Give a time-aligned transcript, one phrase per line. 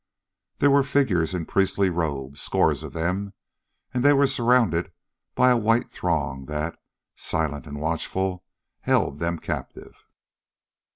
[0.57, 3.33] There were figures in priestly robes scores of them
[3.93, 4.91] and they were surrounded
[5.35, 6.79] by a white throng that,
[7.13, 8.43] silent and watchful,
[8.79, 9.93] held them captive.